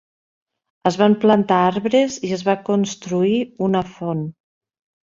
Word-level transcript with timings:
Es 0.89 0.97
van 1.01 1.17
plantar 1.25 1.59
arbres 1.67 2.17
i 2.31 2.35
es 2.41 2.45
va 2.51 2.59
construir 2.73 3.39
una 3.69 3.87
font. 3.97 4.27